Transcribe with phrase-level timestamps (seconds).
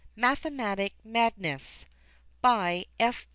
[0.17, 1.85] _)A MATHEMATIC MADNESS.
[2.97, 3.27] F.